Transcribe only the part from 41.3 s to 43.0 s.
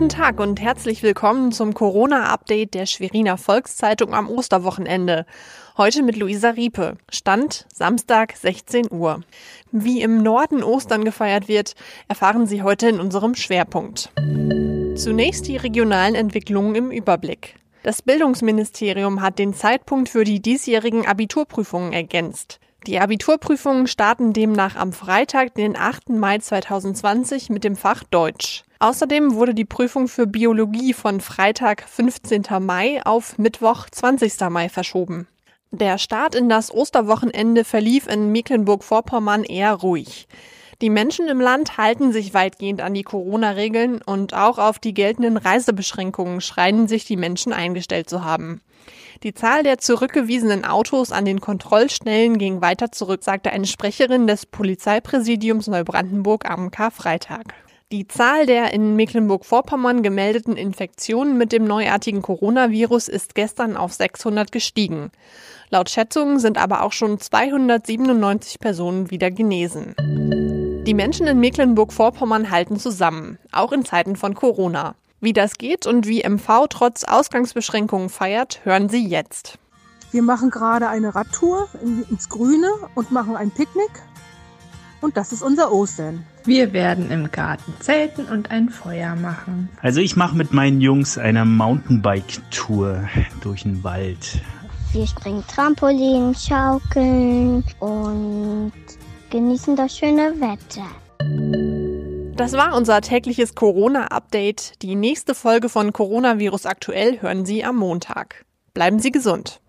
Land halten sich weitgehend an